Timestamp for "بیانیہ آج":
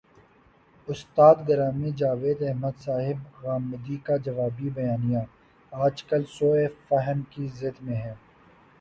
4.75-5.95